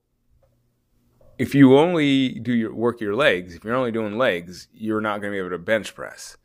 if 1.39 1.55
you 1.55 1.79
only 1.79 2.39
do 2.39 2.53
your 2.53 2.75
work 2.75 3.01
your 3.01 3.15
legs, 3.15 3.55
if 3.55 3.65
you're 3.65 3.75
only 3.75 3.93
doing 3.93 4.19
legs, 4.19 4.69
you're 4.75 5.01
not 5.01 5.21
going 5.21 5.33
to 5.33 5.37
be 5.37 5.39
able 5.39 5.51
to 5.51 5.59
bench 5.59 5.95
press, 5.95 6.37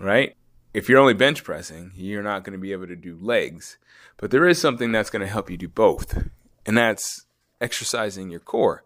right? 0.00 0.34
If 0.74 0.88
you're 0.88 0.98
only 0.98 1.14
bench 1.14 1.44
pressing, 1.44 1.92
you're 1.94 2.22
not 2.22 2.44
going 2.44 2.54
to 2.54 2.58
be 2.58 2.72
able 2.72 2.86
to 2.86 2.96
do 2.96 3.18
legs. 3.20 3.78
But 4.16 4.30
there 4.30 4.48
is 4.48 4.60
something 4.60 4.90
that's 4.90 5.10
going 5.10 5.20
to 5.20 5.32
help 5.32 5.50
you 5.50 5.56
do 5.56 5.68
both, 5.68 6.28
and 6.66 6.76
that's 6.76 7.26
exercising 7.60 8.30
your 8.30 8.40
core. 8.40 8.82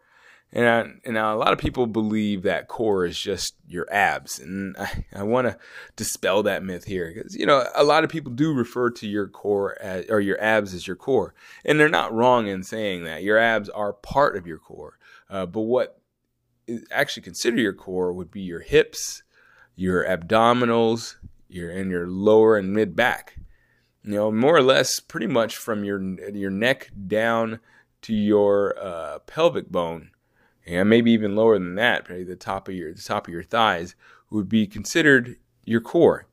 And, 0.53 0.69
I, 0.69 0.81
and 1.05 1.15
now 1.15 1.35
a 1.35 1.37
lot 1.37 1.53
of 1.53 1.59
people 1.59 1.87
believe 1.87 2.43
that 2.43 2.69
core 2.69 3.05
is 3.05 3.19
just 3.19 3.55
your 3.69 3.93
abs, 3.93 4.39
and 4.39 4.77
I, 4.79 5.05
I 5.13 5.23
want 5.23 5.49
to 5.49 5.59
dispel 5.97 6.43
that 6.45 6.63
myth 6.63 6.85
here 6.85 7.13
because 7.13 7.35
you 7.35 7.47
know 7.47 7.67
a 7.75 7.85
lot 7.85 8.05
of 8.05 8.11
people 8.11 8.33
do 8.33 8.55
refer 8.55 8.91
to 8.91 9.09
your 9.09 9.29
core 9.29 9.77
as, 9.83 10.07
or 10.09 10.21
your 10.21 10.41
abs 10.41 10.73
as 10.73 10.87
your 10.87 10.97
core, 10.97 11.35
and 11.65 11.79
they're 11.79 11.89
not 11.89 12.15
wrong 12.15 12.47
in 12.47 12.63
saying 12.63 13.05
that 13.05 13.23
your 13.23 13.39
abs 13.39 13.69
are 13.69 13.93
part 13.93 14.37
of 14.37 14.47
your 14.47 14.59
core. 14.59 14.99
Uh, 15.29 15.47
but 15.47 15.63
what 15.63 16.01
is 16.67 16.85
actually 16.91 17.23
consider 17.23 17.59
your 17.59 17.75
core 17.75 18.13
would 18.13 18.31
be 18.31 18.41
your 18.41 18.61
hips, 18.61 19.23
your 19.75 20.05
abdominals, 20.05 21.17
your 21.49 21.71
and 21.71 21.91
your 21.91 22.07
lower 22.07 22.57
and 22.57 22.73
mid 22.73 22.95
back. 22.95 23.37
You 24.05 24.13
know, 24.13 24.31
more 24.31 24.57
or 24.57 24.63
less, 24.63 25.01
pretty 25.01 25.27
much 25.27 25.57
from 25.57 25.85
your 25.85 26.01
your 26.31 26.51
neck 26.51 26.93
down 27.07 27.59
to 28.03 28.15
your 28.15 28.79
uh, 28.81 29.19
pelvic 29.21 29.69
bone 29.69 30.11
and 30.67 30.91
maybe 30.91 31.13
even 31.13 31.37
lower 31.37 31.59
than 31.59 31.77
that, 31.77 32.05
probably 32.05 32.25
the 32.25 32.37
top 32.37 32.69
of 32.69 32.75
your 32.75 32.93
the 32.93 33.03
top 33.03 33.29
of 33.29 33.33
your 33.33 33.43
thighs 33.43 33.95
would 34.31 34.49
be 34.49 34.67
considered 34.67 35.37
your 35.65 35.81
core. 35.81 36.27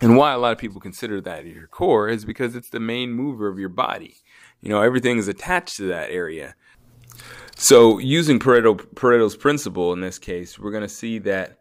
And 0.00 0.16
why 0.16 0.32
a 0.32 0.38
lot 0.38 0.52
of 0.52 0.58
people 0.58 0.80
consider 0.80 1.20
that 1.20 1.46
your 1.46 1.66
core 1.66 2.08
is 2.08 2.24
because 2.24 2.56
it's 2.56 2.68
the 2.68 2.80
main 2.80 3.12
mover 3.12 3.48
of 3.48 3.58
your 3.58 3.68
body. 3.68 4.16
You 4.60 4.68
know, 4.68 4.82
everything 4.82 5.18
is 5.18 5.28
attached 5.28 5.76
to 5.76 5.88
that 5.88 6.10
area. 6.10 6.54
So, 7.56 7.98
using 7.98 8.40
Pareto, 8.40 8.76
Pareto's 8.94 9.36
principle 9.36 9.92
in 9.92 10.00
this 10.00 10.18
case, 10.18 10.58
we're 10.58 10.72
going 10.72 10.82
to 10.82 10.88
see 10.88 11.18
that 11.20 11.58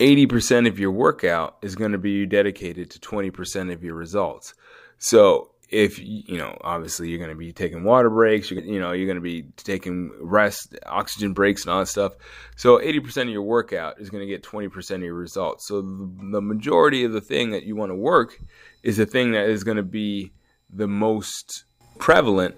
80% 0.00 0.66
of 0.66 0.78
your 0.78 0.90
workout 0.90 1.56
is 1.62 1.76
going 1.76 1.92
to 1.92 1.98
be 1.98 2.26
dedicated 2.26 2.90
to 2.90 2.98
20% 2.98 3.72
of 3.72 3.84
your 3.84 3.94
results. 3.94 4.54
So, 4.98 5.52
if 5.68 5.98
you 5.98 6.38
know 6.38 6.56
obviously 6.60 7.08
you're 7.08 7.18
going 7.18 7.30
to 7.30 7.36
be 7.36 7.52
taking 7.52 7.82
water 7.82 8.08
breaks 8.08 8.50
you're, 8.50 8.62
you 8.62 8.78
know 8.78 8.92
you're 8.92 9.06
going 9.06 9.16
to 9.16 9.20
be 9.20 9.42
taking 9.56 10.12
rest 10.20 10.76
oxygen 10.86 11.32
breaks 11.32 11.64
and 11.64 11.72
all 11.72 11.80
that 11.80 11.86
stuff. 11.86 12.12
So 12.56 12.78
80% 12.78 13.22
of 13.22 13.28
your 13.30 13.42
workout 13.42 14.00
is 14.00 14.10
going 14.10 14.22
to 14.22 14.26
get 14.26 14.42
20% 14.42 14.94
of 14.94 15.02
your 15.02 15.14
results. 15.14 15.66
So 15.66 15.82
the, 15.82 16.40
majority 16.40 17.04
of 17.04 17.12
the 17.12 17.20
thing 17.20 17.50
that 17.50 17.64
you 17.64 17.74
want 17.74 17.90
to 17.90 17.96
work 17.96 18.40
is 18.82 18.96
the 18.96 19.06
thing 19.06 19.32
that 19.32 19.48
is 19.48 19.64
going 19.64 19.78
to 19.78 19.82
be 19.82 20.32
the 20.70 20.86
most 20.86 21.64
prevalent 21.98 22.54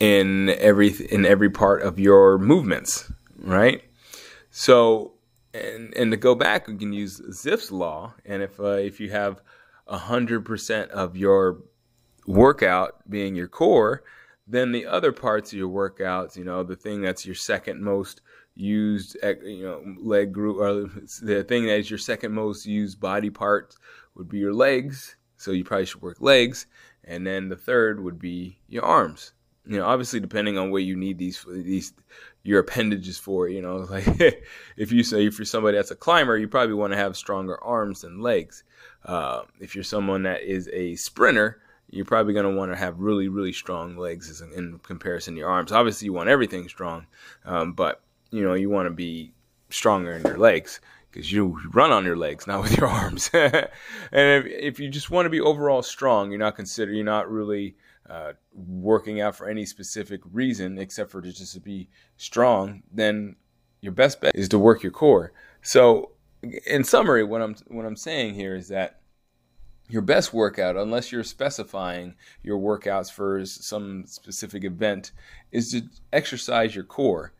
in 0.00 0.48
every 0.48 0.90
in 1.10 1.26
every 1.26 1.50
part 1.50 1.82
of 1.82 1.98
your 1.98 2.38
movements 2.38 3.10
right? 3.42 3.82
So 4.50 5.12
and 5.54 5.94
and 5.94 6.10
to 6.10 6.16
go 6.16 6.34
back 6.34 6.66
we 6.66 6.76
can 6.76 6.92
use 6.92 7.20
Zipf's 7.20 7.70
law 7.70 8.14
and 8.24 8.42
if 8.42 8.58
uh, 8.60 8.72
if 8.72 9.00
you 9.00 9.10
have 9.10 9.40
100% 9.88 10.88
of 10.90 11.16
your 11.16 11.58
workout 12.28 13.08
being 13.08 13.34
your 13.34 13.48
core, 13.48 14.04
then 14.46 14.70
the 14.70 14.86
other 14.86 15.12
parts 15.12 15.52
of 15.52 15.58
your 15.58 15.68
workouts, 15.68 16.36
you 16.36 16.44
know, 16.44 16.62
the 16.62 16.76
thing 16.76 17.00
that's 17.00 17.26
your 17.26 17.34
second 17.34 17.82
most 17.82 18.20
used, 18.54 19.16
you 19.22 19.62
know, 19.62 19.82
leg 19.98 20.32
group, 20.32 20.58
or 20.58 20.88
the 21.22 21.44
thing 21.44 21.66
that 21.66 21.78
is 21.78 21.90
your 21.90 21.98
second 21.98 22.32
most 22.32 22.66
used 22.66 23.00
body 23.00 23.30
part 23.30 23.74
would 24.14 24.28
be 24.28 24.38
your 24.38 24.52
legs. 24.52 25.16
So 25.36 25.52
you 25.52 25.64
probably 25.64 25.86
should 25.86 26.02
work 26.02 26.20
legs. 26.20 26.66
And 27.04 27.26
then 27.26 27.48
the 27.48 27.56
third 27.56 28.02
would 28.02 28.18
be 28.18 28.58
your 28.68 28.84
arms. 28.84 29.32
You 29.64 29.78
know, 29.78 29.86
obviously 29.86 30.20
depending 30.20 30.56
on 30.58 30.70
what 30.70 30.82
you 30.82 30.96
need 30.96 31.18
these 31.18 31.44
these 31.48 31.92
your 32.42 32.60
appendages 32.60 33.18
for. 33.18 33.48
You 33.48 33.62
know, 33.62 33.76
like 33.90 34.06
if 34.76 34.92
you 34.92 35.02
say 35.02 35.26
if 35.26 35.38
you're 35.38 35.46
somebody 35.46 35.76
that's 35.76 35.90
a 35.90 35.96
climber, 35.96 36.36
you 36.36 36.48
probably 36.48 36.74
want 36.74 36.92
to 36.92 36.98
have 36.98 37.16
stronger 37.16 37.62
arms 37.62 38.02
than 38.02 38.20
legs. 38.20 38.64
Uh, 39.04 39.42
if 39.60 39.74
you're 39.74 39.84
someone 39.84 40.22
that 40.24 40.42
is 40.42 40.68
a 40.72 40.96
sprinter, 40.96 41.60
you're 41.90 42.04
probably 42.04 42.34
going 42.34 42.50
to 42.50 42.58
want 42.58 42.70
to 42.72 42.76
have 42.76 42.98
really, 42.98 43.28
really 43.28 43.52
strong 43.52 43.96
legs 43.96 44.40
in 44.40 44.78
comparison 44.82 45.34
to 45.34 45.40
your 45.40 45.48
arms. 45.48 45.72
Obviously, 45.72 46.06
you 46.06 46.12
want 46.12 46.28
everything 46.28 46.68
strong, 46.68 47.06
um, 47.44 47.72
but 47.72 48.02
you 48.30 48.42
know 48.42 48.54
you 48.54 48.68
want 48.68 48.86
to 48.86 48.90
be 48.90 49.32
stronger 49.70 50.12
in 50.12 50.22
your 50.22 50.38
legs 50.38 50.80
because 51.10 51.32
you 51.32 51.58
run 51.72 51.90
on 51.90 52.04
your 52.04 52.16
legs, 52.16 52.46
not 52.46 52.62
with 52.62 52.76
your 52.76 52.88
arms. 52.88 53.30
and 53.32 53.68
if, 54.12 54.46
if, 54.46 54.80
you 54.80 54.88
just 54.88 55.10
want 55.10 55.26
to 55.26 55.30
be 55.30 55.40
overall 55.40 55.82
strong, 55.82 56.30
you're 56.30 56.38
not 56.38 56.56
consider 56.56 56.92
you're 56.92 57.04
not 57.04 57.30
really 57.30 57.74
uh, 58.08 58.32
working 58.52 59.20
out 59.20 59.34
for 59.34 59.48
any 59.48 59.64
specific 59.64 60.20
reason 60.32 60.78
except 60.78 61.10
for 61.10 61.22
to 61.22 61.32
just 61.32 61.54
to 61.54 61.60
be 61.60 61.88
strong. 62.16 62.82
Then 62.92 63.36
your 63.80 63.92
best 63.92 64.20
bet 64.20 64.34
is 64.34 64.48
to 64.50 64.58
work 64.58 64.82
your 64.82 64.92
core. 64.92 65.32
So, 65.62 66.12
in 66.66 66.84
summary, 66.84 67.24
what 67.24 67.42
I'm 67.42 67.56
what 67.68 67.84
I'm 67.84 67.96
saying 67.96 68.34
here 68.34 68.54
is 68.54 68.68
that 68.68 69.00
your 69.88 70.02
best 70.02 70.32
workout, 70.34 70.76
unless 70.76 71.10
you're 71.10 71.24
specifying 71.24 72.14
your 72.42 72.58
workouts 72.58 73.10
for 73.10 73.44
some 73.46 74.04
specific 74.06 74.64
event, 74.64 75.12
is 75.50 75.72
to 75.72 75.82
exercise 76.12 76.74
your 76.74 76.84
core. 76.84 77.32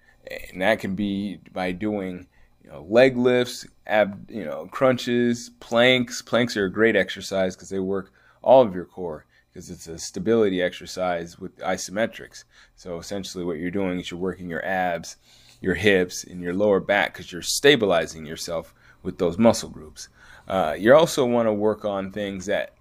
And 0.51 0.63
that 0.63 0.81
can 0.81 0.95
be 0.95 1.41
by 1.53 1.73
doing 1.73 2.27
you 2.63 2.71
know, 2.71 2.87
leg 2.89 3.17
lifts, 3.17 3.67
ab, 3.87 4.31
you 4.31 4.45
know, 4.45 4.69
crunches, 4.71 5.51
planks. 5.61 6.23
Planks 6.23 6.57
are 6.57 6.67
a 6.67 6.73
great 6.73 6.97
exercise 6.97 7.55
because 7.55 7.71
they 7.71 7.79
work 7.79 8.13
all 8.43 8.63
of 8.63 8.75
your 8.75 8.85
core 8.85 9.25
because 9.53 9.71
it's 9.71 9.89
a 9.89 9.99
stability 9.99 10.63
exercise 10.63 11.39
with 11.39 11.57
isometrics. 11.59 12.45
So 12.77 12.99
essentially, 12.99 13.45
what 13.45 13.59
you're 13.59 13.71
doing 13.71 13.99
is 13.99 14.11
you're 14.11 14.21
working 14.21 14.49
your 14.49 14.65
abs, 14.65 15.17
your 15.61 15.75
hips, 15.75 16.25
and 16.25 16.41
your 16.41 16.55
lower 16.55 16.81
back 16.81 17.13
because 17.13 17.33
you're 17.33 17.43
stabilizing 17.43 18.27
yourself 18.27 18.75
with 19.03 19.19
those 19.19 19.39
muscle 19.39 19.71
groups. 19.71 20.09
Uh, 20.49 20.75
you 20.77 20.93
also 20.95 21.25
want 21.25 21.47
to 21.47 21.53
work 21.53 21.85
on 21.85 22.11
things 22.11 22.47
that 22.47 22.73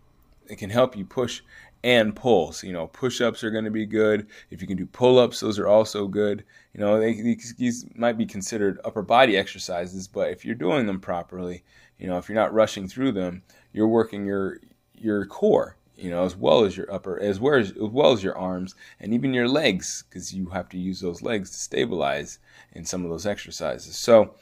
can 0.57 0.69
help 0.69 0.95
you 0.97 1.05
push 1.05 1.41
and 1.83 2.15
pull. 2.15 2.51
So, 2.53 2.65
you 2.65 2.73
know, 2.73 2.87
push 2.87 3.21
ups 3.21 3.43
are 3.43 3.51
going 3.51 3.65
to 3.65 3.71
be 3.71 3.85
good. 3.85 4.27
If 4.49 4.61
you 4.61 4.67
can 4.67 4.77
do 4.77 4.85
pull 4.87 5.19
ups, 5.19 5.41
those 5.41 5.59
are 5.59 5.67
also 5.67 6.07
good. 6.07 6.43
You 6.73 6.79
know, 6.79 6.99
they, 6.99 7.13
these 7.57 7.85
might 7.95 8.17
be 8.17 8.25
considered 8.25 8.79
upper 8.83 9.03
body 9.03 9.37
exercises, 9.37 10.07
but 10.07 10.31
if 10.31 10.43
you're 10.43 10.55
doing 10.55 10.87
them 10.87 10.99
properly, 10.99 11.63
you 11.99 12.07
know, 12.07 12.17
if 12.17 12.29
you're 12.29 12.41
not 12.41 12.53
rushing 12.53 12.87
through 12.87 13.11
them, 13.11 13.43
you're 13.73 13.87
working 13.87 14.25
your 14.25 14.59
your 14.95 15.25
core. 15.25 15.77
you 15.97 16.11
know, 16.11 16.23
as 16.23 16.35
well 16.35 16.63
as 16.63 16.77
your 16.77 16.91
upper, 16.93 17.19
as 17.19 17.39
well 17.39 17.55
as, 17.55 17.71
as 17.71 17.77
well 17.77 18.11
as 18.11 18.23
your 18.23 18.37
arms 18.37 18.75
and 18.99 19.13
even 19.13 19.33
your 19.33 19.49
legs, 19.49 20.03
because 20.07 20.33
you 20.33 20.47
have 20.49 20.69
to 20.69 20.77
use 20.77 20.99
those 21.01 21.21
legs 21.23 21.49
to 21.49 21.57
stabilize 21.57 22.39
in 22.73 22.85
some 22.85 23.03
of 23.03 23.09
those 23.09 23.25
exercises. 23.25 23.97
So, 23.97 24.35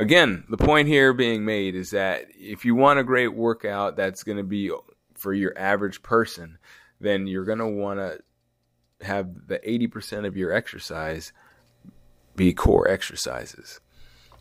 again, 0.00 0.44
the 0.48 0.56
point 0.56 0.88
here 0.88 1.12
being 1.12 1.44
made 1.44 1.74
is 1.74 1.90
that 1.90 2.26
if 2.34 2.64
you 2.64 2.74
want 2.74 2.98
a 2.98 3.04
great 3.04 3.34
workout 3.34 3.96
that's 3.96 4.22
going 4.22 4.38
to 4.38 4.44
be 4.44 4.72
for 5.14 5.32
your 5.32 5.56
average 5.56 6.02
person, 6.02 6.58
then 7.00 7.26
you're 7.26 7.44
going 7.44 7.58
to 7.58 7.66
want 7.66 8.00
to 8.00 8.18
have 9.04 9.28
the 9.46 9.58
80% 9.58 10.26
of 10.26 10.36
your 10.36 10.52
exercise 10.52 11.32
be 12.36 12.52
core 12.52 12.88
exercises. 12.88 13.80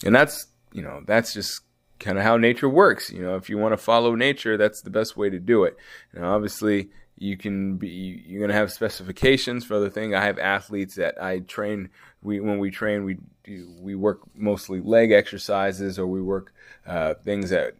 And 0.05 0.15
that's, 0.15 0.47
you 0.71 0.81
know, 0.81 1.01
that's 1.05 1.33
just 1.33 1.61
kind 1.99 2.17
of 2.17 2.23
how 2.23 2.37
nature 2.37 2.69
works. 2.69 3.11
You 3.11 3.21
know, 3.21 3.35
if 3.35 3.49
you 3.49 3.57
want 3.57 3.73
to 3.73 3.77
follow 3.77 4.15
nature, 4.15 4.57
that's 4.57 4.81
the 4.81 4.89
best 4.89 5.17
way 5.17 5.29
to 5.29 5.39
do 5.39 5.65
it. 5.65 5.75
And 6.13 6.25
obviously, 6.25 6.89
you 7.19 7.37
can 7.37 7.77
be 7.77 8.23
you're 8.25 8.39
going 8.39 8.49
to 8.49 8.55
have 8.55 8.71
specifications 8.71 9.65
for 9.65 9.75
other 9.75 9.89
things. 9.89 10.13
I 10.13 10.23
have 10.23 10.39
athletes 10.39 10.95
that 10.95 11.21
I 11.21 11.39
train. 11.39 11.89
We 12.21 12.39
when 12.39 12.59
we 12.59 12.71
train, 12.71 13.03
we 13.03 13.17
do, 13.43 13.69
we 13.79 13.95
work 13.95 14.21
mostly 14.35 14.79
leg 14.79 15.11
exercises, 15.11 15.99
or 15.99 16.07
we 16.07 16.21
work 16.21 16.53
uh, 16.87 17.15
things 17.15 17.49
that 17.49 17.75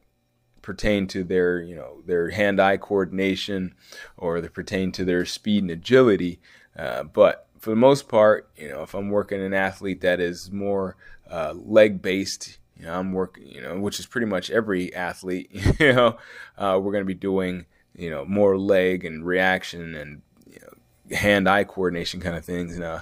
pertain 0.62 1.08
to 1.08 1.24
their 1.24 1.62
you 1.62 1.76
know 1.76 2.02
their 2.06 2.30
hand-eye 2.32 2.78
coordination, 2.78 3.76
or 4.18 4.42
they 4.42 4.50
pertain 4.50 4.92
to 4.94 5.06
their 5.06 5.26
speed 5.26 5.64
and 5.64 5.72
agility. 5.72 6.40
Uh, 6.78 7.04
but 7.04 7.48
for 7.60 7.72
the 7.72 7.76
most 7.76 8.08
part, 8.08 8.50
you 8.56 8.70
know, 8.70 8.84
if 8.84 8.94
I'm 8.94 9.10
working 9.10 9.42
an 9.42 9.54
athlete 9.54 10.02
that 10.02 10.20
is 10.20 10.52
more 10.52 10.96
uh, 11.30 11.54
leg 11.56 12.02
based, 12.02 12.58
you 12.78 12.86
know, 12.86 12.98
I'm 12.98 13.12
working, 13.12 13.48
you 13.48 13.62
know, 13.62 13.80
which 13.80 14.00
is 14.00 14.06
pretty 14.06 14.28
much 14.28 14.50
every 14.50 14.94
athlete, 14.96 15.50
you 15.80 15.94
know, 15.94 16.18
uh, 16.58 16.80
we're 16.82 16.94
going 16.94 17.04
to 17.04 17.06
be 17.06 17.14
doing, 17.14 17.66
you 18.00 18.10
know, 18.10 18.26
more 18.26 18.58
leg 18.58 19.06
and 19.06 19.26
reaction 19.26 19.96
and 19.96 20.22
you 20.50 20.60
know, 20.62 21.16
hand-eye 21.16 21.64
coordination 21.66 22.20
kind 22.20 22.36
of 22.36 22.46
things. 22.46 22.76
And 22.76 22.84
uh, 22.84 23.02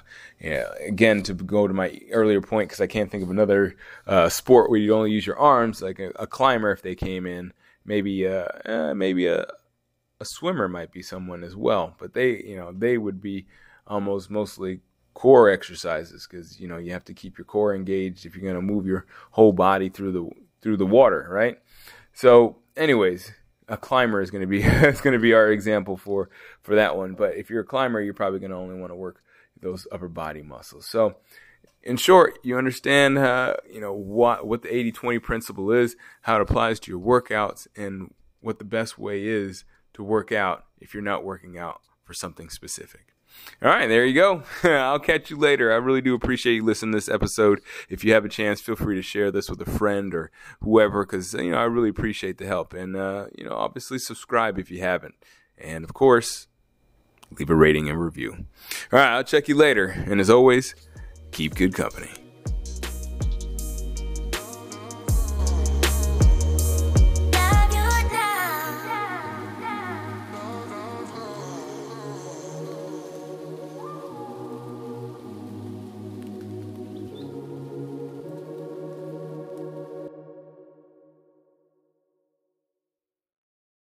again, 0.85 1.23
to 1.23 1.33
go 1.33 1.67
to 1.67 1.73
my 1.73 1.99
earlier 2.11 2.41
point, 2.41 2.69
because 2.69 2.81
I 2.81 2.87
can't 2.87 3.11
think 3.11 3.23
of 3.23 3.29
another 3.29 3.75
uh, 4.05 4.29
sport 4.29 4.69
where 4.69 4.79
you 4.79 4.93
only 4.93 5.11
use 5.11 5.25
your 5.25 5.37
arms, 5.37 5.81
like 5.81 5.99
a, 5.99 6.11
a 6.15 6.27
climber, 6.27 6.71
if 6.71 6.81
they 6.81 6.95
came 6.95 7.25
in, 7.25 7.53
maybe, 7.85 8.27
uh, 8.27 8.47
uh, 8.65 8.93
maybe 8.93 9.27
a, 9.27 9.45
a 10.19 10.25
swimmer 10.25 10.67
might 10.67 10.91
be 10.91 11.01
someone 11.01 11.43
as 11.43 11.55
well, 11.55 11.95
but 11.99 12.13
they, 12.13 12.41
you 12.43 12.55
know, 12.55 12.71
they 12.71 12.97
would 12.97 13.21
be 13.21 13.45
almost 13.85 14.29
mostly 14.29 14.81
core 15.17 15.49
exercises 15.49 16.27
because 16.29 16.59
you 16.59 16.67
know 16.67 16.77
you 16.77 16.91
have 16.91 17.03
to 17.03 17.11
keep 17.11 17.39
your 17.39 17.45
core 17.45 17.73
engaged 17.73 18.23
if 18.23 18.35
you're 18.35 18.43
going 18.43 18.53
to 18.53 18.61
move 18.61 18.85
your 18.85 19.07
whole 19.31 19.51
body 19.51 19.89
through 19.89 20.11
the 20.11 20.29
through 20.61 20.77
the 20.77 20.85
water, 20.85 21.27
right? 21.31 21.57
So, 22.13 22.57
anyways, 22.75 23.31
a 23.67 23.77
climber 23.77 24.21
is 24.21 24.31
going 24.31 24.41
to 24.41 24.47
be 24.47 24.61
it's 24.63 25.01
going 25.01 25.13
to 25.13 25.19
be 25.19 25.33
our 25.33 25.51
example 25.51 25.97
for 25.97 26.29
for 26.61 26.75
that 26.75 26.95
one. 26.97 27.13
But 27.13 27.35
if 27.35 27.49
you're 27.49 27.61
a 27.61 27.65
climber, 27.65 28.01
you're 28.01 28.13
probably 28.13 28.39
going 28.39 28.51
to 28.51 28.57
only 28.57 28.79
want 28.79 28.91
to 28.91 28.95
work 28.95 29.21
those 29.59 29.87
upper 29.91 30.07
body 30.07 30.41
muscles. 30.41 30.85
So, 30.85 31.15
in 31.83 31.97
short, 31.97 32.39
you 32.43 32.57
understand 32.57 33.17
uh, 33.17 33.55
you 33.71 33.81
know 33.81 33.93
what 33.93 34.47
what 34.47 34.61
the 34.61 34.69
80-20 34.69 35.21
principle 35.21 35.71
is, 35.71 35.95
how 36.21 36.35
it 36.37 36.41
applies 36.41 36.79
to 36.81 36.91
your 36.91 36.99
workouts, 36.99 37.67
and 37.75 38.13
what 38.41 38.59
the 38.59 38.65
best 38.65 38.97
way 38.97 39.25
is 39.25 39.65
to 39.93 40.03
work 40.03 40.31
out 40.31 40.65
if 40.79 40.93
you're 40.93 41.03
not 41.03 41.23
working 41.23 41.57
out 41.57 41.81
for 42.03 42.13
something 42.13 42.49
specific. 42.49 43.16
All 43.61 43.69
right, 43.69 43.87
there 43.87 44.05
you 44.05 44.13
go. 44.13 44.43
I'll 44.63 44.99
catch 44.99 45.31
you 45.31 45.37
later. 45.37 45.71
I 45.71 45.77
really 45.77 46.01
do 46.01 46.13
appreciate 46.13 46.55
you 46.55 46.63
listening 46.63 46.91
to 46.91 46.97
this 46.97 47.09
episode. 47.09 47.61
If 47.89 48.03
you 48.03 48.13
have 48.13 48.23
a 48.23 48.29
chance, 48.29 48.61
feel 48.61 48.75
free 48.75 48.95
to 48.95 49.01
share 49.01 49.31
this 49.31 49.49
with 49.49 49.59
a 49.61 49.69
friend 49.69 50.13
or 50.13 50.31
whoever, 50.61 51.05
because 51.05 51.33
you 51.33 51.51
know 51.51 51.57
I 51.57 51.63
really 51.63 51.89
appreciate 51.89 52.37
the 52.37 52.45
help. 52.45 52.73
And 52.73 52.95
uh, 52.95 53.27
you 53.35 53.45
know, 53.45 53.55
obviously 53.55 53.97
subscribe 53.97 54.59
if 54.59 54.69
you 54.69 54.81
haven't, 54.81 55.15
and 55.57 55.83
of 55.83 55.93
course, 55.93 56.47
leave 57.37 57.49
a 57.49 57.55
rating 57.55 57.89
and 57.89 57.99
review. 57.99 58.45
All 58.93 58.99
right, 58.99 59.15
I'll 59.15 59.23
check 59.23 59.47
you 59.47 59.55
later. 59.55 59.87
And 59.87 60.19
as 60.21 60.29
always, 60.29 60.75
keep 61.31 61.55
good 61.55 61.73
company. 61.73 62.26